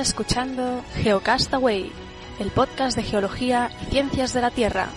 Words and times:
escuchando 0.00 0.82
Geocastaway, 0.96 1.92
el 2.38 2.50
podcast 2.50 2.96
de 2.96 3.02
geología 3.02 3.70
y 3.82 3.90
ciencias 3.90 4.32
de 4.32 4.40
la 4.40 4.50
Tierra. 4.50 4.88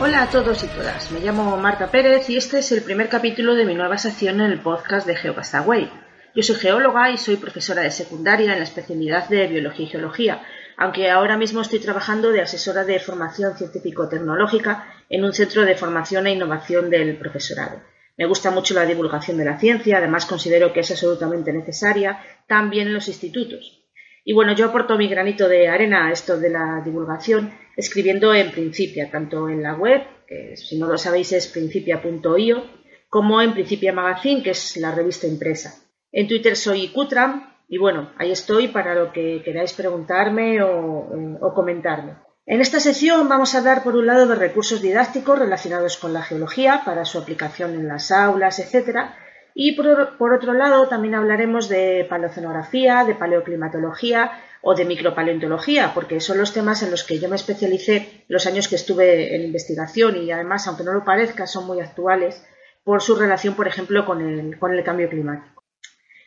Hola 0.00 0.22
a 0.22 0.30
todos 0.30 0.64
y 0.64 0.66
todas, 0.66 1.12
me 1.12 1.20
llamo 1.20 1.56
Marta 1.56 1.90
Pérez 1.90 2.28
y 2.28 2.36
este 2.36 2.58
es 2.58 2.72
el 2.72 2.82
primer 2.82 3.08
capítulo 3.08 3.54
de 3.54 3.64
mi 3.64 3.74
nueva 3.74 3.96
sección 3.96 4.40
en 4.40 4.50
el 4.50 4.60
podcast 4.60 5.06
de 5.06 5.14
Geocastaway. 5.14 5.88
Yo 6.34 6.42
soy 6.42 6.56
geóloga 6.56 7.10
y 7.10 7.16
soy 7.16 7.36
profesora 7.36 7.82
de 7.82 7.92
secundaria 7.92 8.52
en 8.52 8.58
la 8.58 8.64
especialidad 8.64 9.28
de 9.28 9.46
Biología 9.46 9.86
y 9.86 9.88
Geología, 9.88 10.42
aunque 10.76 11.10
ahora 11.10 11.36
mismo 11.36 11.60
estoy 11.60 11.78
trabajando 11.78 12.30
de 12.30 12.42
asesora 12.42 12.84
de 12.84 12.98
formación 13.00 13.56
científico-tecnológica 13.56 14.92
en 15.08 15.24
un 15.24 15.32
centro 15.32 15.64
de 15.64 15.76
formación 15.76 16.26
e 16.26 16.32
innovación 16.32 16.90
del 16.90 17.16
profesorado. 17.16 17.80
Me 18.18 18.26
gusta 18.26 18.50
mucho 18.50 18.74
la 18.74 18.86
divulgación 18.86 19.36
de 19.36 19.44
la 19.44 19.58
ciencia, 19.58 19.98
además 19.98 20.26
considero 20.26 20.72
que 20.72 20.80
es 20.80 20.90
absolutamente 20.90 21.52
necesaria 21.52 22.18
también 22.46 22.88
en 22.88 22.94
los 22.94 23.08
institutos. 23.08 23.82
Y 24.24 24.32
bueno, 24.32 24.54
yo 24.54 24.66
aporto 24.66 24.96
mi 24.96 25.08
granito 25.08 25.48
de 25.48 25.68
arena 25.68 26.08
a 26.08 26.12
esto 26.12 26.38
de 26.38 26.50
la 26.50 26.82
divulgación 26.84 27.52
escribiendo 27.76 28.34
en 28.34 28.50
Principia, 28.50 29.10
tanto 29.10 29.48
en 29.48 29.62
la 29.62 29.74
web, 29.74 30.02
que 30.26 30.56
si 30.56 30.78
no 30.78 30.88
lo 30.88 30.98
sabéis 30.98 31.32
es 31.32 31.46
principia.io, 31.46 32.64
como 33.08 33.40
en 33.40 33.52
Principia 33.52 33.92
Magazine, 33.92 34.42
que 34.42 34.50
es 34.50 34.76
la 34.78 34.92
revista 34.92 35.26
impresa. 35.26 35.74
En 36.10 36.26
Twitter 36.26 36.56
soy 36.56 36.88
Cutram 36.88 37.55
y 37.68 37.78
bueno, 37.78 38.12
ahí 38.18 38.30
estoy 38.30 38.68
para 38.68 38.94
lo 38.94 39.12
que 39.12 39.42
queráis 39.44 39.72
preguntarme 39.72 40.62
o, 40.62 41.52
comentarme. 41.54 42.14
En 42.46 42.60
esta 42.60 42.78
sesión 42.78 43.28
vamos 43.28 43.54
a 43.54 43.58
hablar 43.58 43.82
por 43.82 43.96
un 43.96 44.06
lado 44.06 44.26
de 44.28 44.36
recursos 44.36 44.80
didácticos 44.80 45.38
relacionados 45.38 45.96
con 45.96 46.12
la 46.12 46.22
geología 46.22 46.82
para 46.84 47.04
su 47.04 47.18
aplicación 47.18 47.74
en 47.74 47.88
las 47.88 48.12
aulas, 48.12 48.60
etcétera, 48.60 49.16
y 49.52 49.72
por, 49.72 50.32
otro 50.32 50.52
lado 50.52 50.86
también 50.86 51.14
hablaremos 51.14 51.68
de 51.68 52.06
paleocenografía, 52.08 53.04
de 53.04 53.14
paleoclimatología 53.14 54.30
o 54.60 54.74
de 54.74 54.84
micropaleontología, 54.84 55.92
porque 55.94 56.20
son 56.20 56.38
los 56.38 56.52
temas 56.52 56.82
en 56.82 56.90
los 56.90 57.04
que 57.04 57.18
yo 57.18 57.28
me 57.28 57.36
especialicé 57.36 58.24
los 58.28 58.46
años 58.46 58.68
que 58.68 58.76
estuve 58.76 59.34
en 59.34 59.42
investigación 59.42 60.16
y 60.18 60.30
además, 60.30 60.68
aunque 60.68 60.84
no 60.84 60.92
lo 60.92 61.04
parezca, 61.04 61.46
son 61.46 61.66
muy 61.66 61.80
actuales 61.80 62.46
por 62.84 63.02
su 63.02 63.16
relación, 63.16 63.54
por 63.54 63.66
ejemplo, 63.66 64.04
con 64.04 64.20
el 64.20 64.84
cambio 64.84 65.08
climático. 65.08 65.65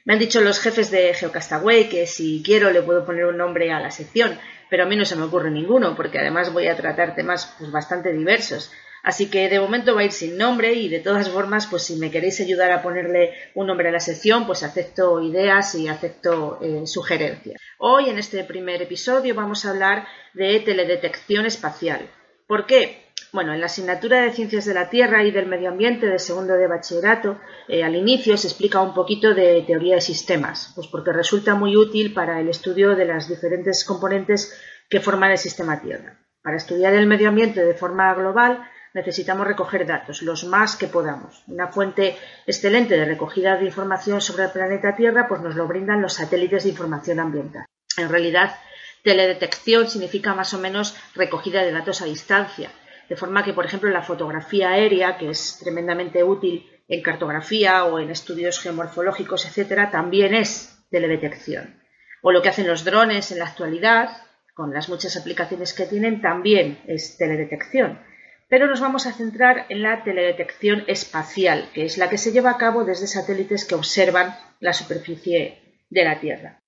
Me 0.05 0.13
han 0.13 0.19
dicho 0.19 0.41
los 0.41 0.59
jefes 0.59 0.91
de 0.91 1.13
Geocastaway 1.13 1.89
que 1.89 2.07
si 2.07 2.41
quiero 2.43 2.71
le 2.71 2.81
puedo 2.81 3.05
poner 3.05 3.25
un 3.25 3.37
nombre 3.37 3.71
a 3.71 3.79
la 3.79 3.91
sección, 3.91 4.39
pero 4.69 4.83
a 4.83 4.85
mí 4.85 4.95
no 4.95 5.05
se 5.05 5.15
me 5.15 5.23
ocurre 5.23 5.51
ninguno, 5.51 5.95
porque 5.95 6.19
además 6.19 6.53
voy 6.53 6.67
a 6.67 6.75
tratar 6.75 7.15
temas 7.15 7.55
pues, 7.57 7.71
bastante 7.71 8.13
diversos. 8.13 8.71
Así 9.01 9.29
que 9.29 9.47
de 9.47 9.59
momento 9.59 9.95
va 9.95 10.01
a 10.01 10.05
ir 10.05 10.11
sin 10.11 10.37
nombre 10.37 10.73
y 10.73 10.89
de 10.89 10.99
todas 10.99 11.29
formas, 11.29 11.67
pues 11.67 11.83
si 11.83 11.95
me 11.95 12.11
queréis 12.11 12.39
ayudar 12.41 12.71
a 12.71 12.81
ponerle 12.81 13.33
un 13.55 13.67
nombre 13.67 13.89
a 13.89 13.91
la 13.91 13.99
sección, 13.99 14.45
pues 14.45 14.63
acepto 14.63 15.21
ideas 15.21 15.73
y 15.75 15.87
acepto 15.87 16.59
eh, 16.61 16.85
sugerencias. 16.85 17.61
Hoy 17.77 18.09
en 18.09 18.19
este 18.19 18.43
primer 18.43 18.81
episodio 18.81 19.35
vamos 19.35 19.65
a 19.65 19.71
hablar 19.71 20.05
de 20.33 20.59
teledetección 20.59 21.45
espacial. 21.45 22.09
¿Por 22.45 22.65
qué? 22.65 23.08
Bueno, 23.31 23.53
en 23.53 23.59
la 23.59 23.67
asignatura 23.67 24.21
de 24.21 24.31
Ciencias 24.31 24.65
de 24.65 24.73
la 24.73 24.89
Tierra 24.89 25.23
y 25.23 25.29
del 25.29 25.45
Medio 25.45 25.69
Ambiente 25.69 26.07
de 26.07 26.17
segundo 26.17 26.55
de 26.55 26.65
bachillerato, 26.65 27.39
eh, 27.67 27.83
al 27.83 27.95
inicio 27.95 28.35
se 28.37 28.47
explica 28.47 28.81
un 28.81 28.95
poquito 28.95 29.35
de 29.35 29.63
teoría 29.67 29.95
de 29.95 30.01
sistemas, 30.01 30.71
pues 30.73 30.87
porque 30.87 31.13
resulta 31.13 31.53
muy 31.53 31.75
útil 31.77 32.11
para 32.11 32.39
el 32.39 32.49
estudio 32.49 32.95
de 32.95 33.05
las 33.05 33.29
diferentes 33.29 33.85
componentes 33.85 34.59
que 34.89 34.99
forman 34.99 35.29
el 35.29 35.37
sistema 35.37 35.79
Tierra. 35.79 36.17
Para 36.41 36.57
estudiar 36.57 36.95
el 36.95 37.05
medio 37.05 37.29
ambiente 37.29 37.63
de 37.63 37.75
forma 37.75 38.11
global 38.15 38.67
necesitamos 38.95 39.45
recoger 39.45 39.85
datos, 39.85 40.23
los 40.23 40.45
más 40.45 40.75
que 40.75 40.87
podamos. 40.87 41.43
Una 41.45 41.67
fuente 41.67 42.17
excelente 42.47 42.97
de 42.97 43.05
recogida 43.05 43.57
de 43.57 43.65
información 43.65 44.21
sobre 44.21 44.45
el 44.45 44.51
planeta 44.51 44.95
Tierra 44.95 45.27
pues 45.27 45.41
nos 45.41 45.53
lo 45.53 45.67
brindan 45.67 46.01
los 46.01 46.13
satélites 46.13 46.63
de 46.63 46.69
información 46.69 47.19
ambiental. 47.19 47.65
En 47.95 48.09
realidad, 48.09 48.55
teledetección 49.03 49.87
significa 49.87 50.33
más 50.33 50.55
o 50.55 50.57
menos 50.57 50.97
recogida 51.13 51.61
de 51.61 51.71
datos 51.71 52.01
a 52.01 52.05
distancia 52.05 52.71
de 53.09 53.15
forma 53.15 53.43
que, 53.43 53.53
por 53.53 53.65
ejemplo, 53.65 53.89
la 53.89 54.03
fotografía 54.03 54.69
aérea, 54.69 55.17
que 55.17 55.31
es 55.31 55.57
tremendamente 55.59 56.23
útil 56.23 56.69
en 56.87 57.01
cartografía 57.01 57.85
o 57.85 57.99
en 57.99 58.11
estudios 58.11 58.59
geomorfológicos, 58.59 59.45
etcétera, 59.45 59.89
también 59.89 60.35
es 60.35 60.85
teledetección. 60.91 61.81
O 62.21 62.31
lo 62.31 62.41
que 62.41 62.49
hacen 62.49 62.67
los 62.67 62.85
drones 62.85 63.31
en 63.31 63.39
la 63.39 63.45
actualidad, 63.45 64.09
con 64.53 64.73
las 64.73 64.89
muchas 64.89 65.17
aplicaciones 65.17 65.73
que 65.73 65.85
tienen, 65.85 66.21
también 66.21 66.79
es 66.85 67.17
teledetección. 67.17 67.99
Pero 68.47 68.67
nos 68.67 68.81
vamos 68.81 69.05
a 69.05 69.13
centrar 69.13 69.65
en 69.69 69.81
la 69.83 70.03
teledetección 70.03 70.83
espacial, 70.87 71.69
que 71.73 71.85
es 71.85 71.97
la 71.97 72.09
que 72.09 72.17
se 72.17 72.31
lleva 72.31 72.51
a 72.51 72.57
cabo 72.57 72.83
desde 72.83 73.07
satélites 73.07 73.65
que 73.65 73.75
observan 73.75 74.35
la 74.59 74.73
superficie 74.73 75.59
de 75.89 76.03
la 76.03 76.19
Tierra. 76.19 76.58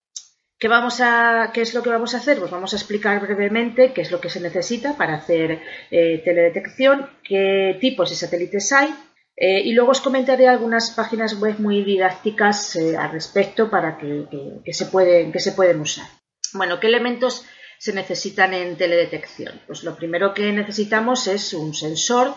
¿Qué, 0.61 0.67
vamos 0.67 1.01
a, 1.01 1.49
¿Qué 1.51 1.61
es 1.61 1.73
lo 1.73 1.81
que 1.81 1.89
vamos 1.89 2.13
a 2.13 2.17
hacer? 2.17 2.37
Pues 2.37 2.51
vamos 2.51 2.71
a 2.73 2.75
explicar 2.75 3.19
brevemente 3.19 3.93
qué 3.93 4.01
es 4.01 4.11
lo 4.11 4.21
que 4.21 4.29
se 4.29 4.39
necesita 4.39 4.95
para 4.95 5.15
hacer 5.15 5.59
eh, 5.89 6.21
teledetección, 6.23 7.09
qué 7.23 7.79
tipos 7.81 8.11
de 8.11 8.15
satélites 8.15 8.71
hay 8.71 8.93
eh, 9.35 9.61
y 9.65 9.73
luego 9.73 9.89
os 9.89 10.01
comentaré 10.01 10.47
algunas 10.47 10.91
páginas 10.91 11.41
web 11.41 11.55
muy 11.57 11.83
didácticas 11.83 12.75
eh, 12.75 12.95
al 12.95 13.11
respecto 13.11 13.71
para 13.71 13.97
que, 13.97 14.61
se 14.71 14.85
pueden, 14.85 15.31
que 15.31 15.39
se 15.39 15.53
pueden 15.53 15.81
usar. 15.81 16.05
Bueno, 16.53 16.79
¿qué 16.79 16.85
elementos 16.85 17.43
se 17.79 17.93
necesitan 17.93 18.53
en 18.53 18.77
teledetección? 18.77 19.61
Pues 19.65 19.83
lo 19.83 19.95
primero 19.95 20.35
que 20.35 20.51
necesitamos 20.51 21.25
es 21.25 21.55
un 21.55 21.73
sensor 21.73 22.35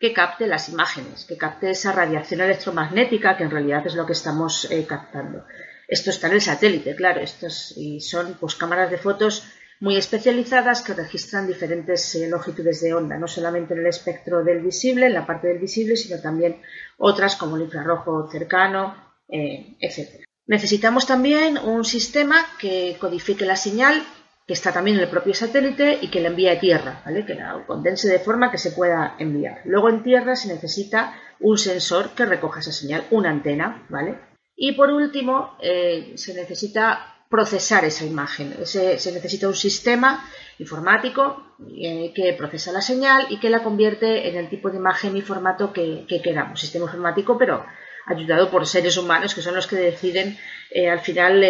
que 0.00 0.14
capte 0.14 0.46
las 0.46 0.70
imágenes, 0.70 1.26
que 1.26 1.36
capte 1.36 1.68
esa 1.68 1.92
radiación 1.92 2.40
electromagnética 2.40 3.36
que 3.36 3.44
en 3.44 3.50
realidad 3.50 3.86
es 3.86 3.94
lo 3.94 4.06
que 4.06 4.14
estamos 4.14 4.66
captando. 4.88 5.44
Esto 5.88 6.10
está 6.10 6.26
en 6.26 6.34
el 6.34 6.42
satélite, 6.42 6.94
claro, 6.94 7.20
estos 7.20 7.72
y 7.76 8.00
son 8.00 8.36
pues 8.38 8.54
cámaras 8.54 8.90
de 8.90 8.98
fotos 8.98 9.42
muy 9.80 9.96
especializadas 9.96 10.82
que 10.82 10.92
registran 10.92 11.46
diferentes 11.46 12.14
eh, 12.14 12.28
longitudes 12.28 12.82
de 12.82 12.92
onda, 12.92 13.16
no 13.16 13.26
solamente 13.26 13.72
en 13.72 13.80
el 13.80 13.86
espectro 13.86 14.44
del 14.44 14.60
visible, 14.60 15.06
en 15.06 15.14
la 15.14 15.26
parte 15.26 15.48
del 15.48 15.58
visible, 15.58 15.96
sino 15.96 16.20
también 16.20 16.60
otras 16.98 17.36
como 17.36 17.56
el 17.56 17.62
infrarrojo 17.62 18.28
cercano, 18.30 18.94
eh, 19.28 19.76
etc. 19.80 20.24
Necesitamos 20.46 21.06
también 21.06 21.56
un 21.56 21.84
sistema 21.84 22.44
que 22.58 22.96
codifique 23.00 23.46
la 23.46 23.56
señal 23.56 24.04
que 24.46 24.54
está 24.54 24.72
también 24.72 24.96
en 24.96 25.04
el 25.04 25.10
propio 25.10 25.34
satélite 25.34 25.98
y 26.00 26.08
que 26.08 26.20
la 26.20 26.28
envíe 26.28 26.48
a 26.48 26.58
tierra, 26.58 27.02
¿vale? 27.04 27.26
que 27.26 27.34
la 27.34 27.64
condense 27.66 28.08
de 28.08 28.18
forma 28.18 28.50
que 28.50 28.56
se 28.56 28.72
pueda 28.72 29.14
enviar. 29.18 29.60
Luego 29.66 29.90
en 29.90 30.02
tierra 30.02 30.36
se 30.36 30.48
necesita 30.48 31.14
un 31.38 31.58
sensor 31.58 32.10
que 32.14 32.24
recoja 32.24 32.60
esa 32.60 32.72
señal, 32.72 33.04
una 33.10 33.28
antena, 33.28 33.86
¿vale? 33.90 34.27
Y 34.60 34.72
por 34.72 34.90
último, 34.90 35.56
eh, 35.62 36.14
se 36.16 36.34
necesita 36.34 37.14
procesar 37.30 37.84
esa 37.84 38.04
imagen. 38.04 38.66
Se, 38.66 38.96
necesita 39.12 39.46
un 39.46 39.54
sistema 39.54 40.28
informático 40.58 41.54
eh, 41.80 42.12
que 42.12 42.32
procesa 42.32 42.72
la 42.72 42.82
señal 42.82 43.26
y 43.30 43.38
que 43.38 43.50
la 43.50 43.62
convierte 43.62 44.28
en 44.28 44.36
el 44.36 44.48
tipo 44.48 44.68
de 44.68 44.78
imagen 44.78 45.16
y 45.16 45.22
formato 45.22 45.72
que, 45.72 46.04
queramos. 46.24 46.58
Sistema 46.58 46.86
informático, 46.86 47.38
pero 47.38 47.64
ayudado 48.06 48.50
por 48.50 48.66
seres 48.66 48.96
humanos 48.96 49.32
que 49.32 49.42
son 49.42 49.54
los 49.54 49.68
que 49.68 49.76
deciden 49.76 50.36
eh, 50.72 50.90
al 50.90 51.00
final 51.00 51.44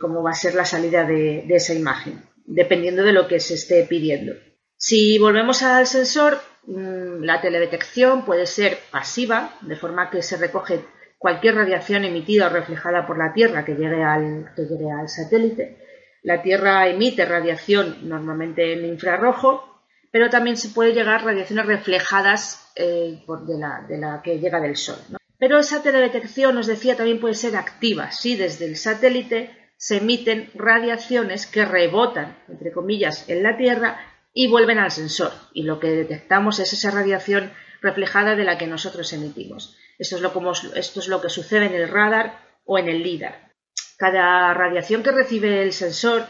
cómo 0.00 0.22
va 0.22 0.30
a 0.30 0.34
ser 0.34 0.54
la 0.54 0.64
salida 0.64 1.04
de, 1.04 1.44
esa 1.50 1.74
imagen, 1.74 2.22
dependiendo 2.46 3.02
de 3.02 3.12
lo 3.12 3.28
que 3.28 3.38
se 3.38 3.54
esté 3.54 3.84
pidiendo. 3.84 4.32
Si 4.78 5.18
volvemos 5.18 5.62
al 5.62 5.86
sensor, 5.86 6.40
mm, 6.64 7.22
la 7.22 7.42
teledetección 7.42 8.24
puede 8.24 8.46
ser 8.46 8.78
pasiva, 8.90 9.58
de 9.60 9.76
forma 9.76 10.08
que 10.08 10.22
se 10.22 10.38
recoge 10.38 10.80
cualquier 11.20 11.54
radiación 11.54 12.06
emitida 12.06 12.46
o 12.46 12.48
reflejada 12.48 13.06
por 13.06 13.18
la 13.18 13.34
Tierra 13.34 13.62
que 13.62 13.74
llegue 13.74 14.02
al, 14.02 14.52
que 14.56 14.62
llegue 14.62 14.90
al 14.90 15.06
satélite. 15.06 15.76
La 16.22 16.40
Tierra 16.40 16.88
emite 16.88 17.26
radiación 17.26 18.08
normalmente 18.08 18.72
en 18.72 18.86
infrarrojo, 18.86 19.82
pero 20.10 20.30
también 20.30 20.56
se 20.56 20.70
puede 20.70 20.94
llegar 20.94 21.22
radiaciones 21.22 21.66
reflejadas 21.66 22.72
eh, 22.74 23.22
de, 23.46 23.58
la, 23.58 23.84
de, 23.86 23.98
la, 23.98 24.22
que 24.22 24.38
llega 24.38 24.60
del 24.60 24.76
Sol. 24.76 24.96
Pero 25.38 25.58
esa 25.58 25.82
teledetección, 25.82 26.56
os 26.56 26.66
decía, 26.66 26.96
también 26.96 27.20
puede 27.20 27.34
ser 27.34 27.54
activa. 27.54 28.10
Si 28.12 28.36
desde 28.36 28.64
el 28.64 28.76
satélite 28.76 29.50
se 29.76 29.98
emiten 29.98 30.48
radiaciones 30.54 31.46
que 31.46 31.66
rebotan, 31.66 32.38
entre 32.48 32.72
comillas, 32.72 33.28
en 33.28 33.42
la 33.42 33.58
Tierra 33.58 34.00
y 34.32 34.48
vuelven 34.48 34.78
al 34.78 34.90
sensor. 34.90 35.32
Y 35.52 35.64
lo 35.64 35.80
que 35.80 35.88
detectamos 35.88 36.60
es 36.60 36.72
esa 36.72 36.90
radiación 36.90 37.52
reflejada 37.82 38.36
de 38.36 38.44
la 38.44 38.56
que 38.56 38.66
nosotros 38.66 39.12
emitimos. 39.12 39.76
Esto 40.00 40.16
es, 40.16 41.08
lo, 41.08 41.20
que 41.20 41.28
sucede 41.28 41.66
en 41.66 41.74
el 41.74 41.88
radar 41.88 42.40
o 42.64 42.78
en 42.78 42.88
el 42.88 43.02
LIDAR. 43.02 43.52
Cada 43.98 44.54
radiación 44.54 45.02
que 45.02 45.12
recibe 45.12 45.62
el 45.62 45.74
sensor, 45.74 46.24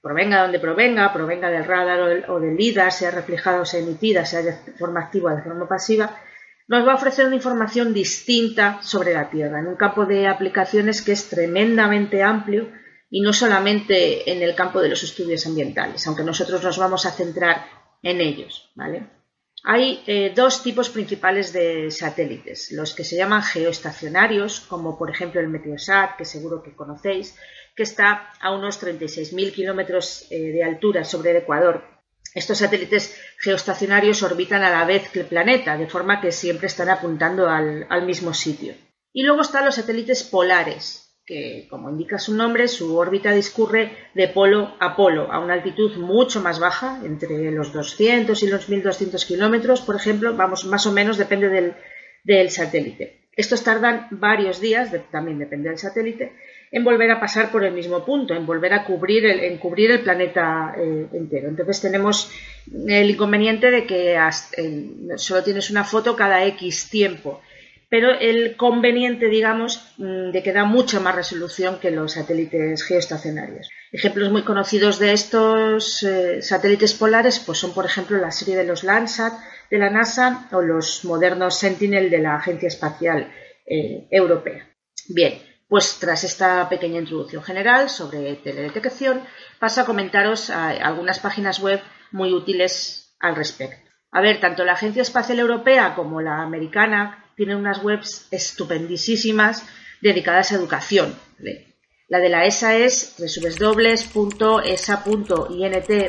provenga 0.00 0.36
de 0.36 0.42
donde 0.44 0.58
provenga, 0.58 1.12
provenga 1.12 1.50
del 1.50 1.66
radar 1.66 2.30
o 2.30 2.40
del 2.40 2.56
LIDAR, 2.56 2.90
sea 2.90 3.10
reflejada 3.10 3.60
o 3.60 3.66
sea 3.66 3.80
emitida, 3.80 4.24
sea 4.24 4.40
de 4.40 4.54
forma 4.78 5.00
activa 5.00 5.34
o 5.34 5.36
de 5.36 5.42
forma 5.42 5.68
pasiva, 5.68 6.18
nos 6.66 6.86
va 6.86 6.92
a 6.92 6.94
ofrecer 6.94 7.26
una 7.26 7.36
información 7.36 7.92
distinta 7.92 8.80
sobre 8.80 9.12
la 9.12 9.28
Tierra, 9.28 9.60
en 9.60 9.66
un 9.66 9.76
campo 9.76 10.06
de 10.06 10.26
aplicaciones 10.26 11.02
que 11.02 11.12
es 11.12 11.28
tremendamente 11.28 12.22
amplio 12.22 12.72
y 13.10 13.20
no 13.20 13.34
solamente 13.34 14.32
en 14.32 14.40
el 14.40 14.54
campo 14.54 14.80
de 14.80 14.88
los 14.88 15.02
estudios 15.02 15.44
ambientales, 15.46 16.06
aunque 16.06 16.24
nosotros 16.24 16.62
nos 16.64 16.78
vamos 16.78 17.04
a 17.04 17.10
centrar 17.10 17.66
en 18.02 18.22
ellos, 18.22 18.70
¿vale? 18.76 19.19
Hay 19.62 20.02
eh, 20.06 20.32
dos 20.34 20.62
tipos 20.62 20.88
principales 20.88 21.52
de 21.52 21.90
satélites, 21.90 22.72
los 22.72 22.94
que 22.94 23.04
se 23.04 23.16
llaman 23.16 23.42
geoestacionarios, 23.42 24.60
como 24.60 24.96
por 24.98 25.10
ejemplo 25.10 25.40
el 25.40 25.48
Meteosat, 25.48 26.16
que 26.16 26.24
seguro 26.24 26.62
que 26.62 26.74
conocéis, 26.74 27.36
que 27.76 27.82
está 27.82 28.32
a 28.40 28.54
unos 28.54 28.82
36.000 28.82 29.52
kilómetros 29.52 30.26
eh, 30.30 30.52
de 30.52 30.64
altura 30.64 31.04
sobre 31.04 31.32
el 31.32 31.36
Ecuador. 31.38 31.84
Estos 32.34 32.58
satélites 32.58 33.20
geoestacionarios 33.38 34.22
orbitan 34.22 34.62
a 34.62 34.70
la 34.70 34.84
vez 34.84 35.10
que 35.10 35.20
el 35.20 35.26
planeta, 35.26 35.76
de 35.76 35.88
forma 35.88 36.20
que 36.20 36.32
siempre 36.32 36.68
están 36.68 36.88
apuntando 36.88 37.48
al 37.48 38.06
mismo 38.06 38.32
sitio. 38.32 38.74
Y 39.12 39.24
luego 39.24 39.42
están 39.42 39.64
los 39.64 39.74
satélites 39.74 40.22
polares, 40.22 41.09
que, 41.30 41.68
como 41.70 41.88
indica 41.88 42.18
su 42.18 42.34
nombre, 42.34 42.66
su 42.66 42.96
órbita 42.96 43.30
discurre 43.30 43.92
de 44.14 44.26
polo 44.26 44.74
a 44.80 44.96
polo, 44.96 45.30
a 45.30 45.38
una 45.38 45.54
altitud 45.54 45.96
mucho 45.96 46.40
más 46.40 46.58
baja, 46.58 46.98
entre 47.04 47.52
los 47.52 47.72
200 47.72 48.42
y 48.42 48.48
los 48.48 48.68
1200 48.68 49.24
kilómetros, 49.24 49.80
por 49.80 49.94
ejemplo, 49.94 50.34
vamos, 50.34 50.64
más 50.64 50.86
o 50.86 50.92
menos 50.92 51.18
depende 51.18 51.48
del, 52.24 52.50
satélite. 52.50 53.28
Estos 53.36 53.62
tardan 53.62 54.08
varios 54.10 54.60
días, 54.60 54.90
también 55.12 55.38
depende 55.38 55.68
del 55.68 55.78
satélite, 55.78 56.32
en 56.72 56.82
volver 56.82 57.12
a 57.12 57.20
pasar 57.20 57.52
por 57.52 57.64
el 57.64 57.74
mismo 57.74 58.04
punto, 58.04 58.34
en 58.34 58.44
volver 58.44 58.74
a 58.74 58.84
cubrir 58.84 59.24
el, 59.24 59.38
en 59.38 59.58
cubrir 59.58 59.92
el 59.92 60.00
planeta 60.00 60.74
eh, 60.76 61.06
entero. 61.12 61.48
Entonces 61.48 61.80
tenemos 61.80 62.32
el 62.88 63.08
inconveniente 63.08 63.70
de 63.70 63.86
que 63.86 64.18
solo 65.14 65.44
tienes 65.44 65.70
una 65.70 65.84
foto 65.84 66.16
cada 66.16 66.44
X 66.44 66.90
tiempo 66.90 67.40
pero 67.90 68.12
el 68.12 68.56
conveniente, 68.56 69.26
digamos, 69.26 69.92
mm, 69.98 70.30
de 70.30 70.42
que 70.44 70.52
da 70.52 70.64
mucha 70.64 71.00
más 71.00 71.16
resolución 71.16 71.80
que 71.80 71.90
los 71.90 72.12
satélites 72.12 72.84
geoestacionarios. 72.84 73.68
Ejemplos 73.90 74.30
muy 74.30 74.44
conocidos 74.44 75.00
de 75.00 75.12
estos 75.12 76.04
eh, 76.04 76.40
satélites 76.40 76.94
polares 76.94 77.40
pues 77.40 77.58
son, 77.58 77.74
por 77.74 77.84
ejemplo, 77.84 78.16
la 78.18 78.30
serie 78.30 78.56
de 78.56 78.64
los 78.64 78.84
Landsat 78.84 79.34
de 79.68 79.78
la 79.78 79.90
NASA 79.90 80.48
o 80.52 80.62
los 80.62 81.04
modernos 81.04 81.58
Sentinel 81.58 82.10
de 82.10 82.18
la 82.18 82.36
Agencia 82.36 82.68
Espacial 82.68 83.32
eh, 83.66 84.06
Europea. 84.10 84.68
Bien, 85.08 85.42
pues 85.68 85.98
tras 85.98 86.22
esta 86.22 86.68
pequeña 86.68 87.00
introducción 87.00 87.42
general 87.42 87.90
sobre 87.90 88.36
teledetección, 88.36 89.22
paso 89.58 89.80
a 89.80 89.86
comentaros 89.86 90.50
algunas 90.50 91.18
páginas 91.18 91.60
web 91.60 91.80
muy 92.12 92.32
útiles 92.32 93.16
al 93.18 93.34
respecto. 93.34 93.90
A 94.12 94.20
ver, 94.20 94.40
tanto 94.40 94.64
la 94.64 94.72
Agencia 94.72 95.02
Espacial 95.02 95.38
Europea 95.38 95.94
como 95.94 96.20
la 96.20 96.42
americana 96.42 97.19
tienen 97.40 97.56
unas 97.56 97.82
webs 97.82 98.26
estupendísimas 98.30 99.64
dedicadas 100.02 100.52
a 100.52 100.56
educación. 100.56 101.14
La 102.06 102.18
de 102.18 102.28
la 102.28 102.44
ESA 102.44 102.76
es 102.76 103.16
www.esa.int 103.16 104.26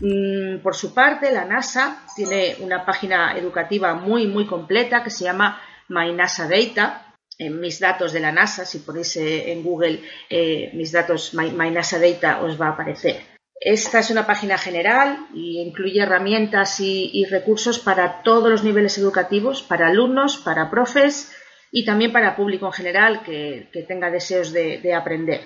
Mm, 0.02 0.60
por 0.62 0.74
su 0.74 0.94
parte, 0.94 1.30
la 1.32 1.44
NASA 1.44 2.06
tiene 2.16 2.56
una 2.60 2.86
página 2.86 3.36
educativa 3.36 3.92
muy, 3.94 4.26
muy 4.26 4.46
completa 4.46 5.02
que 5.02 5.10
se 5.10 5.24
llama 5.24 5.60
My 5.88 6.10
NASA 6.12 6.48
Data, 6.48 7.10
en 7.40 7.58
mis 7.58 7.80
datos 7.80 8.12
de 8.12 8.20
la 8.20 8.32
NASA, 8.32 8.66
si 8.66 8.80
ponéis 8.80 9.16
eh, 9.16 9.50
en 9.50 9.62
Google 9.62 10.02
eh, 10.28 10.70
mis 10.74 10.92
datos 10.92 11.32
My, 11.32 11.70
NASA 11.70 11.98
Data 11.98 12.42
os 12.42 12.60
va 12.60 12.68
a 12.68 12.72
aparecer. 12.72 13.16
Esta 13.62 13.98
es 13.98 14.10
una 14.10 14.26
página 14.26 14.56
general 14.56 15.26
y 15.34 15.60
incluye 15.60 16.00
herramientas 16.00 16.80
y, 16.80 17.26
recursos 17.26 17.78
para 17.78 18.22
todos 18.22 18.50
los 18.50 18.64
niveles 18.64 18.96
educativos, 18.96 19.62
para 19.62 19.88
alumnos, 19.88 20.38
para 20.38 20.70
profes 20.70 21.30
y 21.70 21.84
también 21.84 22.10
para 22.10 22.36
público 22.36 22.64
en 22.64 22.72
general 22.72 23.22
que, 23.22 23.68
tenga 23.86 24.10
deseos 24.10 24.52
de, 24.54 24.94
aprender. 24.94 25.42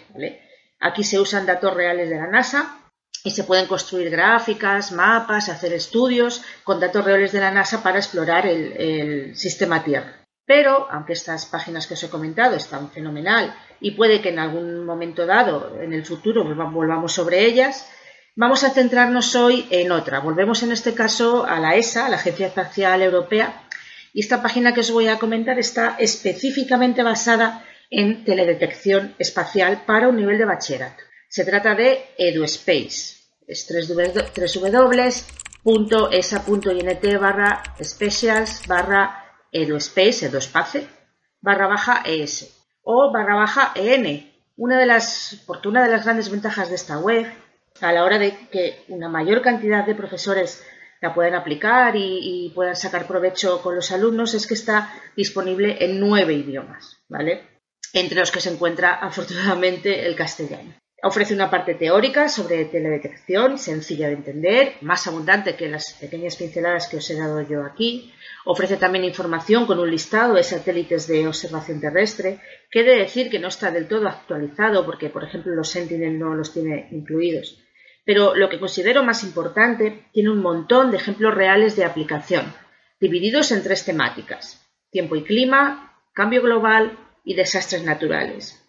Aquí 0.78 1.02
se 1.02 1.19
usan 1.19 1.44
datos 1.44 1.75
reales 1.75 2.08
de 2.08 2.16
la 2.16 2.28
NASA 2.28 2.78
y 3.25 3.32
se 3.32 3.43
pueden 3.43 3.66
construir 3.66 4.11
gráficas, 4.11 4.93
mapas, 4.93 5.49
hacer 5.49 5.72
estudios 5.72 6.44
con 6.62 6.78
datos 6.78 7.05
reales 7.05 7.32
de 7.32 7.40
la 7.40 7.50
NASA 7.50 7.82
para 7.82 7.99
explorar 7.99 8.46
el, 8.46 8.75
el 8.76 9.37
sistema 9.37 9.82
Tierra. 9.82 10.25
Pero, 10.46 10.87
aunque 10.90 11.14
estas 11.14 11.46
páginas 11.46 11.88
que 11.88 11.94
os 11.94 12.02
he 12.05 12.10
comentado 12.10 12.55
están 12.55 12.90
fenomenal 12.90 13.56
y 13.81 13.93
puede 13.93 14.20
que 14.20 14.28
en 14.28 14.38
algún 14.38 14.84
momento 14.84 15.26
dado, 15.26 15.81
en 15.81 15.93
el 15.93 16.05
futuro, 16.05 16.44
volvamos 16.44 17.12
sobre 17.12 17.44
ellas, 17.44 17.88
Vamos 18.36 18.64
a 18.64 18.70
centrarnos 18.70 19.36
hoy 19.36 19.64
en 19.70 19.92
otra. 19.92 20.19
Volvemos 20.19 20.64
en 20.64 20.72
este 20.72 20.92
caso 20.92 21.46
a 21.46 21.60
la 21.60 21.76
ESA, 21.76 22.08
la 22.08 22.16
Agencia 22.16 22.48
Espacial 22.48 23.00
Europea, 23.00 23.62
y 24.12 24.19
esta 24.22 24.42
página 24.42 24.75
que 24.75 24.81
os 24.81 24.90
voy 24.90 25.06
a 25.06 25.20
comentar 25.20 25.56
está 25.60 25.94
específicamente 26.00 27.04
basada 27.04 27.64
en 27.90 28.25
teledetección 28.25 29.14
espacial 29.20 29.84
para 29.86 30.08
un 30.08 30.16
nivel 30.16 30.36
de 30.38 30.46
bachillerato. 30.46 31.00
Se 31.28 31.44
trata 31.44 31.76
de 31.76 32.06
EduSpace. 32.19 33.22
Es 33.46 33.69
www.esa.int 33.69 35.04
barra 37.20 37.62
specials 37.84 38.66
barra 38.66 39.25
eduspace, 39.52 40.26
eduspace, 40.26 40.88
barra 41.40 41.69
baja 41.69 42.02
es 42.04 42.52
o 42.82 43.12
barra 43.12 43.36
baja 43.36 43.70
en. 43.76 44.32
Una 44.56 44.76
de 44.76 44.86
las, 44.86 45.40
porque 45.46 45.69
una 45.69 45.84
de 45.84 45.90
las 45.92 46.04
grandes 46.04 46.31
ventajas 46.31 46.69
de 46.69 46.75
esta 46.75 46.98
web 46.98 47.26
a 47.80 47.92
la 47.92 48.04
hora 48.04 48.18
de 48.18 48.36
que 48.52 48.84
una 48.88 49.08
mayor 49.08 49.42
cantidad 49.42 49.84
de 49.84 49.96
profesores 49.96 50.64
la 51.00 51.12
puedan 51.12 51.34
aplicar 51.34 51.94
y, 51.96 52.52
puedan 52.54 52.76
sacar 52.76 53.06
provecho 53.06 53.60
con 53.62 53.74
los 53.74 53.90
alumnos 53.90 54.32
es 54.34 54.46
que 54.46 54.54
está 54.54 54.93
disponible 55.16 55.76
en 55.81 55.98
nueve 55.98 56.34
idiomas, 56.34 57.02
¿vale? 57.08 57.43
Entre 57.93 58.19
los 58.19 58.31
que 58.31 58.40
se 58.40 58.50
encuentra 58.50 58.94
afortunadamente 59.02 60.06
el 60.06 60.14
castellano. 60.14 60.74
Ofrece 61.02 61.34
una 61.34 61.50
parte 61.50 61.74
teórica 61.74 62.31
sobre 62.31 62.64
teledetección, 62.64 63.58
sencilla 63.58 64.06
de 64.06 64.14
entender, 64.14 64.76
más 64.81 65.06
abundante 65.06 65.54
que 65.54 65.69
las 65.69 65.93
pequeñas 65.94 66.36
pinceladas 66.36 66.88
que 66.88 66.96
os 66.96 67.10
he 67.10 67.19
dado 67.19 67.43
yo 67.43 67.62
aquí. 67.62 68.14
Ofrece 68.46 68.78
también 68.78 69.04
información 69.04 69.66
con 69.66 69.81
un 69.81 69.90
listado 69.90 70.32
de 70.32 70.43
satélites 70.43 71.06
de 71.06 71.26
observación 71.26 71.78
terrestre, 71.81 72.40
que 72.70 72.81
he 72.81 72.84
de 72.84 72.96
decir 72.96 73.28
que 73.28 73.38
no 73.38 73.48
está 73.48 73.70
del 73.70 73.86
todo 73.86 74.08
actualizado 74.08 74.86
porque, 74.86 75.10
por 75.10 75.24
ejemplo, 75.24 75.54
los 75.54 75.69
Sentinel 75.69 76.19
no 76.19 76.34
los 76.34 76.54
tiene 76.54 76.88
incluidos 76.93 77.63
pero 78.05 78.34
lo 78.34 78.49
que 78.49 78.61
considero 78.61 79.03
más 79.03 79.25
importante 79.25 80.06
tiene 80.13 80.31
un 80.31 80.41
montón 80.41 80.91
de 80.91 80.99
ejemplos 80.99 81.34
reales 81.34 81.77
de 81.77 81.84
aplicación, 81.84 82.53
divididos 83.01 83.53
en 83.53 83.63
tres 83.63 83.84
temáticas, 83.84 84.67
tiempo 84.91 85.17
y 85.17 85.25
clima, 85.25 85.94
cambio 86.13 86.43
global 86.43 86.99
y 87.25 87.34
desastres 87.34 87.82
naturales. 87.82 88.61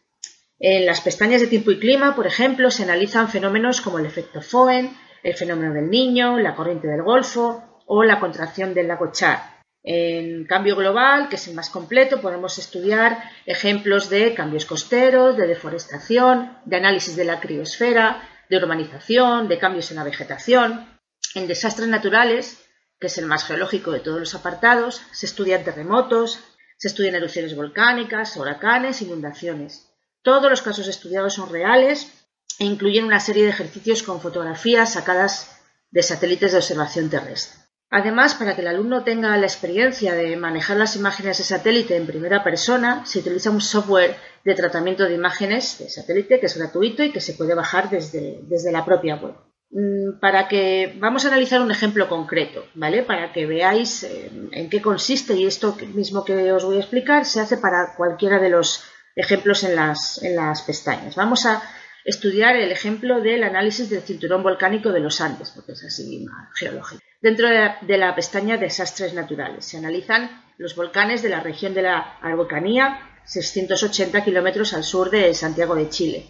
En 0.60 0.86
las 0.86 1.01
pestañas 1.01 1.42
de 1.42 1.48
tiempo 1.48 1.72
y 1.72 1.80
clima, 1.80 2.15
por 2.15 2.27
ejemplo, 2.27 2.72
se 2.72 2.84
analizan 2.84 3.27
fenómenos 3.27 3.82
como 3.82 4.00
el 4.00 4.06
efecto 4.06 4.42
Foehn, 4.42 4.96
el 5.22 5.36
fenómeno 5.36 5.74
del 5.74 5.89
niño, 5.89 6.39
la 6.39 6.56
corriente 6.56 6.88
del 6.88 7.04
Golfo 7.04 7.82
o 7.86 8.04
la 8.04 8.20
contracción 8.20 8.74
del 8.74 8.88
lago 8.88 9.12
Chad. 9.12 9.39
En 9.84 10.46
cambio 10.46 10.75
global, 10.75 11.30
que 11.30 11.36
es 11.36 11.48
el 11.48 11.54
más 11.54 11.70
completo, 11.70 12.20
podemos 12.22 12.58
estudiar 12.58 13.20
ejemplos 13.46 14.10
de 14.10 14.34
cambios 14.34 14.65
costeros, 14.65 15.38
de 15.38 15.46
deforestación, 15.46 16.58
de 16.65 16.77
análisis 16.77 17.15
de 17.15 17.25
la 17.25 17.39
criosfera, 17.39 18.22
de 18.49 18.57
urbanización, 18.57 19.47
de 19.47 19.57
cambios 19.57 19.91
en 19.91 19.97
la 19.97 20.03
vegetación. 20.03 20.87
En 21.33 21.47
desastres 21.47 21.87
naturales, 21.87 22.57
que 22.99 23.07
es 23.07 23.17
el 23.17 23.25
más 23.25 23.45
geológico 23.45 23.91
de 23.91 23.99
todos 23.99 24.19
los 24.19 24.35
apartados, 24.35 25.01
se 25.11 25.25
estudian 25.25 25.63
terremotos, 25.63 26.39
se 26.77 26.87
estudian 26.87 27.15
erupciones 27.15 27.55
volcánicas, 27.55 28.35
huracanes, 28.37 29.01
inundaciones. 29.01 29.89
Todos 30.21 30.49
los 30.49 30.61
casos 30.61 30.87
estudiados 30.87 31.33
son 31.33 31.49
reales 31.49 32.11
e 32.59 32.65
incluyen 32.65 33.05
una 33.05 33.19
serie 33.19 33.43
de 33.43 33.49
ejercicios 33.49 34.03
con 34.03 34.21
fotografías 34.21 34.93
sacadas 34.93 35.61
de 35.91 36.03
satélites 36.03 36.51
de 36.51 36.57
observación 36.57 37.09
terrestre. 37.09 37.64
Además, 37.97 38.35
para 38.35 38.55
que 38.55 38.61
el 38.61 38.67
alumno 38.67 39.05
tenga 39.05 39.37
la 39.37 39.45
experiencia 39.45 40.15
de 40.15 40.35
manejar 40.35 40.75
las 40.75 40.97
imágenes 40.97 41.37
de 41.37 41.45
satélite 41.45 41.95
en 41.95 42.05
primera 42.05 42.43
persona, 42.43 43.05
se 43.05 43.19
utiliza 43.19 43.51
un 43.51 43.61
software 43.61 44.17
de 44.43 44.53
tratamiento 44.53 45.05
de 45.05 45.13
imágenes 45.13 45.79
de 45.79 45.89
satélite 45.89 46.41
que 46.41 46.47
es 46.47 46.57
gratuito 46.57 47.03
y 47.05 47.13
que 47.13 47.21
se 47.21 47.35
puede 47.35 47.55
bajar 47.55 47.89
desde, 47.89 48.43
la 48.69 48.83
propia 48.83 49.15
web. 49.15 49.35
Mm, 49.71 50.19
para 50.19 50.49
que 50.49 50.93
vamos 50.99 51.23
a 51.23 51.29
analizar 51.29 51.61
un 51.61 51.71
ejemplo 51.71 52.09
concreto, 52.09 52.65
¿vale? 52.73 53.03
Para 53.03 53.31
que 53.31 53.45
veáis 53.45 54.03
eh, 54.03 54.29
en 54.51 54.69
qué 54.69 54.81
consiste 54.81 55.33
y 55.33 55.45
esto 55.45 55.77
mismo 55.93 56.25
que 56.25 56.51
os 56.51 56.65
voy 56.65 56.75
a 56.75 56.81
explicar 56.81 57.23
se 57.23 57.39
hace 57.39 57.55
para 57.55 57.95
cualquiera 57.95 58.39
de 58.39 58.49
los 58.49 58.83
ejemplos 59.15 59.63
en 59.63 59.73
las, 59.77 60.21
en 60.21 60.35
las 60.35 60.63
pestañas. 60.63 61.15
Vamos 61.15 61.45
a 61.45 61.63
estudiar 62.05 62.55
el 62.55 62.71
ejemplo 62.71 63.19
del 63.19 63.43
análisis 63.43 63.89
del 63.89 64.03
cinturón 64.03 64.43
volcánico 64.43 64.91
de 64.91 65.00
los 65.00 65.19
Andes, 65.21 65.50
porque 65.50 65.71
es 65.71 65.83
así 65.83 66.24
geológico. 66.53 67.01
Dentro 67.19 67.50
de 67.50 67.97
la, 67.97 68.15
pestaña 68.15 68.57
Desastres 68.57 69.15
naturales 69.15 69.65
se 69.65 69.77
analizan 69.77 70.43
los 70.59 70.75
volcanes 70.75 71.24
de 71.24 71.29
la 71.29 71.39
región 71.39 71.74
de 71.74 71.81
la 71.81 72.19
Araucanía, 72.21 73.00
680 73.25 74.24
kilómetros 74.24 74.74
al 74.74 74.83
sur 74.83 75.09
de 75.09 75.33
Santiago 75.33 75.75
de 75.75 75.89
Chile, 75.89 76.27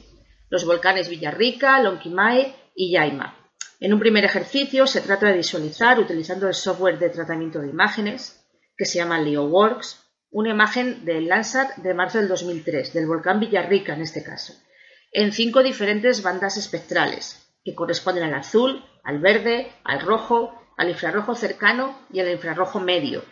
los 0.50 0.66
volcanes 0.66 1.10
Villarrica, 1.10 1.82
Lonquimay 1.82 2.56
y 2.74 2.94
Yaima. 2.94 3.38
En 3.82 3.94
un 3.94 4.00
primer 4.00 4.24
ejercicio 4.24 4.88
se 4.88 5.02
trata 5.02 5.28
de 5.28 5.38
visualizar, 5.38 6.00
utilizando 6.00 6.48
el 6.48 6.54
software 6.54 6.98
de 6.98 7.10
tratamiento 7.10 7.60
de 7.60 7.68
imágenes, 7.68 8.40
que 8.78 8.86
se 8.86 9.00
llama 9.00 9.20
LeoWorks, 9.20 10.00
una 10.32 10.52
imagen 10.52 11.04
del 11.04 11.28
Landsat 11.28 11.76
de 11.78 11.94
marzo 11.94 12.20
del 12.20 12.30
2003, 12.30 12.94
del 12.94 13.08
volcán 13.08 13.42
Villarrica 13.42 13.94
en 13.94 14.02
este 14.02 14.24
caso 14.24 14.54
en 15.16 15.32
cinco 15.32 15.64
diferentes 15.64 16.22
bandas 16.22 16.58
espectrales, 16.58 17.48
que 17.64 17.74
corresponden 17.74 18.26
al 18.26 18.34
azul, 18.34 18.84
al 19.02 19.20
verde, 19.20 19.72
al 19.86 20.02
rojo, 20.02 20.54
al 20.76 20.90
infrarrojo 20.90 21.36
cercano 21.36 21.98
y 22.12 22.20
al 22.20 22.30
infrarrojo 22.30 22.82
medio. 22.82 23.24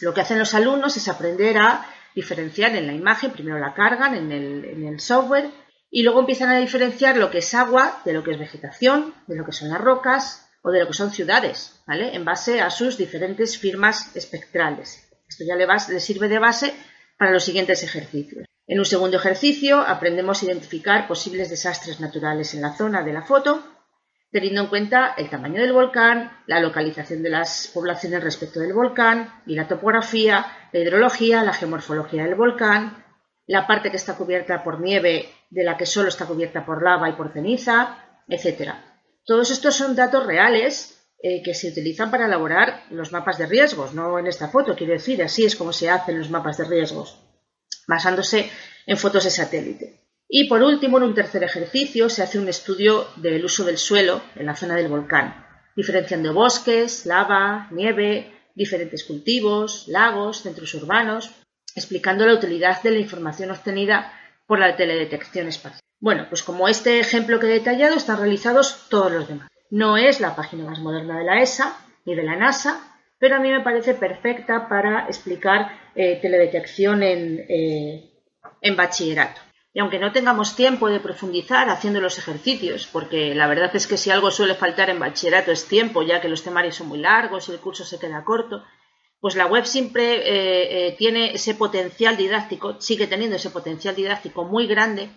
Lo 0.00 0.12
que 0.12 0.20
hacen 0.20 0.40
los 0.40 0.54
alumnos 0.54 0.96
es 0.96 1.06
aprender 1.06 1.56
a 1.58 1.86
diferenciar 2.12 2.74
en 2.74 2.88
la 2.88 2.92
imagen, 2.92 3.30
primero 3.30 3.60
la 3.60 3.72
cargan 3.72 4.16
en 4.16 4.32
el, 4.32 4.98
software 4.98 5.52
y 5.92 6.02
luego 6.02 6.18
empiezan 6.18 6.48
a 6.48 6.58
diferenciar 6.58 7.16
lo 7.16 7.30
que 7.30 7.38
es 7.38 7.54
agua 7.54 8.02
de 8.04 8.14
lo 8.14 8.24
que 8.24 8.32
es 8.32 8.38
vegetación, 8.38 9.14
de 9.28 9.36
lo 9.36 9.46
que 9.46 9.52
son 9.52 9.68
las 9.68 9.80
rocas 9.80 10.50
o 10.62 10.72
de 10.72 10.80
lo 10.80 10.88
que 10.88 10.94
son 10.94 11.12
ciudades, 11.12 11.80
¿vale? 11.86 12.16
En 12.16 12.24
base 12.24 12.60
a 12.60 12.68
sus 12.70 12.98
diferentes 12.98 13.58
firmas 13.58 14.16
espectrales. 14.16 15.08
Esto 15.28 15.44
ya 15.46 15.54
le, 15.54 15.68
le 15.68 16.00
sirve 16.00 16.28
de 16.28 16.40
base 16.40 16.74
para 17.16 17.30
los 17.30 17.44
siguientes 17.44 17.84
ejercicios. 17.84 18.47
En 18.70 18.78
un 18.78 18.84
segundo 18.84 19.16
ejercicio 19.16 19.80
aprendemos 19.80 20.42
a 20.42 20.44
identificar 20.44 21.08
posibles 21.08 21.48
desastres 21.48 22.00
naturales 22.00 22.52
en 22.52 22.60
la 22.60 22.76
zona 22.76 23.02
de 23.02 23.14
la 23.14 23.22
foto, 23.22 23.62
teniendo 24.30 24.60
en 24.60 24.66
cuenta 24.66 25.14
el 25.16 25.30
tamaño 25.30 25.62
del 25.62 25.72
volcán, 25.72 26.30
la 26.46 26.60
localización 26.60 27.22
de 27.22 27.30
las 27.30 27.70
poblaciones 27.72 28.22
respecto 28.22 28.60
del 28.60 28.74
volcán 28.74 29.40
y 29.46 29.54
la 29.54 29.66
topografía, 29.66 30.44
la 30.70 30.80
hidrología, 30.80 31.42
la 31.42 31.54
geomorfología 31.54 32.24
del 32.24 32.34
volcán, 32.34 33.02
la 33.46 33.66
parte 33.66 33.90
que 33.90 33.96
está 33.96 34.16
cubierta 34.16 34.62
por 34.62 34.82
nieve 34.82 35.30
de 35.48 35.64
la 35.64 35.78
que 35.78 35.86
solo 35.86 36.10
está 36.10 36.26
cubierta 36.26 36.66
por 36.66 36.82
lava 36.82 37.08
y 37.08 37.14
por 37.14 37.32
ceniza, 37.32 38.04
etc. 38.28 38.74
Todos 39.24 39.50
estos 39.50 39.76
son 39.76 39.96
datos 39.96 40.26
reales 40.26 41.08
eh, 41.22 41.42
que 41.42 41.54
se 41.54 41.70
utilizan 41.70 42.10
para 42.10 42.26
elaborar 42.26 42.82
los 42.90 43.12
mapas 43.12 43.38
de 43.38 43.46
riesgos, 43.46 43.94
no 43.94 44.18
en 44.18 44.26
esta 44.26 44.48
foto, 44.48 44.76
quiero 44.76 44.92
decir, 44.92 45.22
así 45.22 45.46
es 45.46 45.56
como 45.56 45.72
se 45.72 45.88
hacen 45.88 46.18
los 46.18 46.28
mapas 46.28 46.58
de 46.58 46.64
riesgos 46.64 47.18
basándose 47.86 48.50
en 48.86 48.96
fotos 48.96 49.24
de 49.24 49.30
satélite. 49.30 50.00
Y 50.28 50.48
por 50.48 50.62
último, 50.62 50.98
en 50.98 51.04
un 51.04 51.14
tercer 51.14 51.42
ejercicio, 51.42 52.10
se 52.10 52.22
hace 52.22 52.38
un 52.38 52.48
estudio 52.48 53.08
del 53.16 53.44
uso 53.44 53.64
del 53.64 53.78
suelo 53.78 54.22
en 54.36 54.46
la 54.46 54.56
zona 54.56 54.74
del 54.74 54.88
volcán, 54.88 55.46
diferenciando 55.74 56.34
bosques, 56.34 57.06
lava, 57.06 57.68
nieve, 57.70 58.30
diferentes 58.54 59.04
cultivos, 59.04 59.88
lagos, 59.88 60.42
centros 60.42 60.74
urbanos, 60.74 61.30
explicando 61.74 62.26
la 62.26 62.34
utilidad 62.34 62.82
de 62.82 62.90
la 62.90 62.98
información 62.98 63.50
obtenida 63.50 64.12
por 64.46 64.58
la 64.58 64.76
teledetección 64.76 65.48
espacial. 65.48 65.80
Bueno, 66.00 66.26
pues 66.28 66.42
como 66.42 66.68
este 66.68 67.00
ejemplo 67.00 67.38
que 67.38 67.46
he 67.46 67.60
detallado, 67.60 67.96
están 67.96 68.18
realizados 68.18 68.86
todos 68.88 69.12
los 69.12 69.28
demás. 69.28 69.48
No 69.70 69.96
es 69.96 70.20
la 70.20 70.36
página 70.36 70.64
más 70.64 70.78
moderna 70.78 71.18
de 71.18 71.24
la 71.24 71.40
ESA 71.40 71.76
ni 72.04 72.14
de 72.14 72.22
la 72.22 72.36
NASA, 72.36 72.97
pero 73.18 73.36
a 73.36 73.40
mí 73.40 73.50
me 73.50 73.60
parece 73.60 73.94
perfecta 73.94 74.68
para 74.68 75.06
explicar 75.06 75.72
eh, 75.94 76.18
teledetección 76.22 77.02
eh, 77.02 78.12
en, 78.60 78.76
bachillerato. 78.76 79.40
Y 79.72 79.80
aunque 79.80 79.98
no 79.98 80.12
tengamos 80.12 80.56
tiempo 80.56 80.88
de 80.88 81.00
profundizar 81.00 81.68
haciendo 81.68 82.00
los 82.00 82.18
ejercicios, 82.18 82.88
porque 82.90 83.34
la 83.34 83.46
verdad 83.46 83.74
es 83.74 83.86
que 83.86 83.96
si 83.96 84.10
algo 84.10 84.30
suele 84.30 84.54
faltar 84.54 84.90
en 84.90 84.98
bachillerato 84.98 85.52
es 85.52 85.66
tiempo, 85.66 86.02
ya 86.02 86.20
que 86.20 86.28
los 86.28 86.42
temarios 86.42 86.76
son 86.76 86.88
muy 86.88 86.98
largos 86.98 87.48
y 87.48 87.52
el 87.52 87.58
curso 87.58 87.84
se 87.84 87.98
queda 87.98 88.24
corto, 88.24 88.64
pues 89.20 89.34
la 89.34 89.46
web 89.46 89.64
siempre 89.66 90.86
eh, 90.86 90.94
tiene 90.96 91.32
ese 91.32 91.54
potencial 91.54 92.16
didáctico, 92.16 92.80
sigue 92.80 93.08
teniendo 93.08 93.36
ese 93.36 93.50
potencial 93.50 93.96
didáctico 93.96 94.44
muy 94.44 94.66
grande 94.68 95.10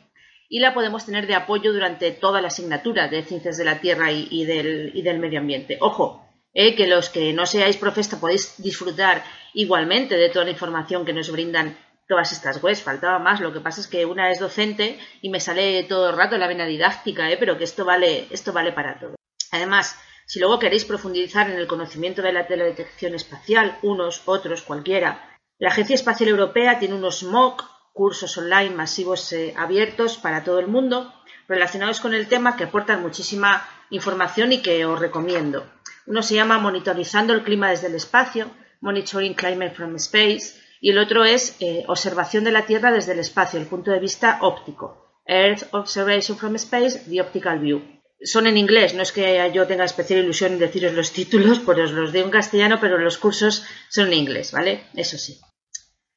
y 0.50 0.60
la 0.60 0.74
podemos 0.74 1.06
tener 1.06 1.28
de 1.28 1.36
apoyo 1.36 1.72
durante 1.72 2.12
toda 2.12 2.42
la 2.42 2.48
asignatura 2.48 3.08
de 3.08 3.24
ciencias 3.24 3.58
de 3.58 3.64
la 3.64 3.80
Tierra 3.80 4.12
y, 4.12 4.44
del, 4.44 4.92
y 4.94 5.02
del 5.02 5.20
medio 5.20 5.40
ambiente. 5.40 5.78
Ojo, 5.80 6.31
eh, 6.54 6.76
que 6.76 6.88
los 6.88 7.10
que 7.10 7.34
no 7.34 7.46
seáis 7.46 7.78
profesores 7.78 8.20
podéis 8.20 8.62
disfrutar 8.62 9.24
igualmente 9.54 10.16
de 10.16 10.30
toda 10.30 10.46
la 10.46 10.52
información 10.52 11.06
que 11.06 11.14
nos 11.14 11.32
brindan 11.32 11.78
todas 12.08 12.32
estas 12.32 12.62
webs. 12.62 12.84
Faltaba 12.84 13.20
más. 13.20 13.40
Lo 13.40 13.54
que 13.54 13.62
pasa 13.62 13.82
es 13.82 13.88
que 13.88 14.06
una 14.06 14.30
es 14.30 14.40
docente 14.40 15.00
y 15.22 15.30
me 15.30 15.40
sale 15.40 15.84
todo 15.84 16.10
el 16.10 16.18
rato 16.18 16.38
la 16.38 16.48
vena 16.48 16.66
didáctica, 16.66 17.32
¿eh? 17.32 17.38
pero 17.38 17.58
que 17.58 17.64
esto 17.64 17.86
vale, 17.86 18.28
esto 18.32 18.52
vale 18.52 18.72
para 18.74 19.00
todo. 19.00 19.16
Además, 19.52 19.98
si 20.26 20.40
luego 20.40 20.60
queréis 20.60 20.86
profundizar 20.86 21.50
en 21.50 21.58
el 21.58 21.68
conocimiento 21.68 22.22
de 22.22 22.34
la 22.34 22.48
teledetección 22.48 23.16
espacial, 23.16 23.78
unos, 23.82 24.24
otros, 24.26 24.62
cualquiera, 24.62 25.38
la 25.58 25.70
Agencia 25.70 25.94
Espacial 25.94 26.30
Europea 26.30 26.80
tiene 26.80 26.96
unos 26.96 27.24
MOOC, 27.24 27.64
cursos 27.94 28.38
online 28.38 28.72
masivos 28.72 29.32
eh, 29.34 29.54
abiertos 29.58 30.18
para 30.18 30.44
todo 30.44 30.60
el 30.60 30.68
mundo, 30.68 31.14
relacionados 31.48 32.00
con 32.00 32.14
el 32.14 32.28
tema 32.28 32.56
que 32.56 32.64
aportan 32.64 33.02
muchísima 33.02 33.68
información 33.90 34.54
y 34.54 34.62
que 34.62 34.86
os 34.86 35.00
recomiendo. 35.00 35.66
Uno 36.08 36.24
se 36.24 36.36
llama 36.36 36.58
Monitorizando 36.58 37.34
el 37.34 37.44
clima 37.44 37.70
desde 37.70 37.88
el 37.88 37.96
espacio, 37.96 38.52
Monitoring 38.82 39.34
Climate 39.34 39.76
from 39.76 39.96
Space, 39.96 40.60
y 40.82 40.90
el 40.90 40.98
otro 40.98 41.24
es 41.24 41.56
eh, 41.60 41.84
Observación 41.88 42.44
de 42.44 42.52
la 42.52 42.66
Tierra 42.66 42.92
desde 42.92 43.14
el 43.14 43.20
espacio, 43.20 43.60
el 43.60 43.68
punto 43.68 43.92
de 43.92 44.00
vista 44.00 44.40
óptico, 44.42 45.22
Earth 45.26 45.68
Observation 45.72 46.38
from 46.38 46.56
Space, 46.56 47.04
The 47.08 47.22
Optical 47.22 47.60
View. 47.60 48.02
Son 48.24 48.46
en 48.48 48.58
inglés, 48.58 48.94
no 48.94 49.02
es 49.02 49.12
que 49.12 49.52
yo 49.54 49.66
tenga 49.66 49.84
especial 49.84 50.20
ilusión 50.20 50.54
en 50.54 50.60
deciros 50.60 50.94
los 50.94 51.12
títulos, 51.12 51.60
pues 51.60 51.80
os 51.80 51.92
los 51.92 52.12
digo 52.12 52.26
en 52.26 52.32
castellano, 52.32 52.80
pero 52.80 52.98
los 52.98 53.18
cursos 53.18 53.66
son 53.90 54.08
en 54.08 54.14
inglés, 54.14 54.52
¿vale? 54.52 54.86
Eso 54.94 55.18
sí. 55.18 55.40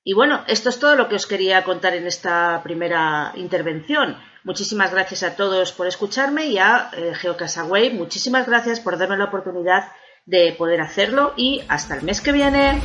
Y 0.02 0.12
bueno, 0.12 0.44
esto 0.46 0.68
es 0.68 0.78
todo 0.78 0.96
lo 0.96 1.08
que 1.08 1.14
os 1.14 1.26
quería 1.26 1.64
contar 1.64 1.94
en 1.94 2.06
esta 2.06 2.62
primera 2.62 3.32
intervención. 3.36 4.18
Muchísimas 4.44 4.92
gracias 4.92 5.22
a 5.22 5.36
todos 5.36 5.72
por 5.72 5.86
escucharme 5.86 6.48
y 6.48 6.58
a 6.58 6.90
eh, 6.92 7.14
Geocasaway, 7.14 7.94
muchísimas 7.94 8.46
gracias 8.46 8.78
por 8.78 8.98
darme 8.98 9.16
la 9.16 9.24
oportunidad 9.24 9.90
de 10.26 10.52
poder 10.52 10.82
hacerlo 10.82 11.32
y 11.34 11.62
hasta 11.68 11.96
el 11.96 12.02
mes 12.02 12.20
que 12.20 12.32
viene. 12.32 12.82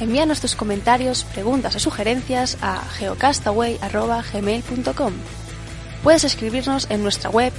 Envíanos 0.00 0.40
tus 0.40 0.56
comentarios, 0.56 1.24
preguntas 1.24 1.76
o 1.76 1.78
sugerencias 1.78 2.56
a 2.62 2.82
geocastaway.gmail.com 2.82 5.12
Puedes 6.02 6.24
escribirnos 6.24 6.90
en 6.90 7.02
nuestra 7.02 7.28
web 7.30 7.52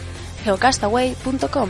geocastaway.com 0.44 1.70